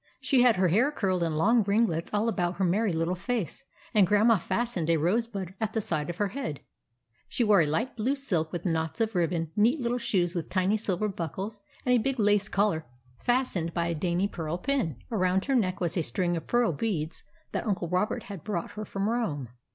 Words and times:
She 0.19 0.41
had 0.41 0.55
her 0.55 0.69
hair 0.69 0.91
curled 0.91 1.21
in 1.21 1.35
long 1.35 1.61
ringlets 1.63 2.11
all 2.11 2.27
about 2.27 2.55
her 2.55 2.63
merry 2.65 2.91
little 2.91 3.13
face, 3.13 3.63
and 3.93 4.07
Grandma 4.07 4.39
fastened 4.39 4.89
a 4.89 4.97
rose 4.97 5.27
bud 5.27 5.53
at 5.61 5.73
the 5.73 5.79
side 5.79 6.09
of 6.09 6.17
her 6.17 6.29
head. 6.29 6.61
She 7.29 7.43
wore 7.43 7.61
a 7.61 7.67
light 7.67 7.95
blue 7.95 8.15
silk 8.15 8.51
with 8.51 8.65
knots 8.65 8.99
of 8.99 9.13
ribbon, 9.13 9.51
neat 9.55 9.79
little 9.79 9.99
shoes 9.99 10.33
with 10.33 10.49
tiny 10.49 10.75
silver 10.75 11.07
buckles, 11.07 11.59
and 11.85 11.93
a 11.93 11.99
big 12.01 12.17
lace 12.19 12.49
collar 12.49 12.87
fastened 13.19 13.75
by 13.75 13.89
a 13.89 13.93
dainty 13.93 14.27
pearl 14.27 14.57
pin. 14.57 14.97
Around 15.11 15.45
her 15.45 15.53
neck 15.55 15.79
was 15.79 15.95
a 15.95 16.01
string 16.01 16.35
of 16.35 16.47
pearl 16.47 16.73
beads 16.73 17.21
that 17.51 17.67
Uncle 17.67 17.87
Robert 17.87 18.23
had 18.23 18.43
brought 18.43 18.71
her 18.71 18.85
from 18.85 19.07
Rome. 19.07 19.49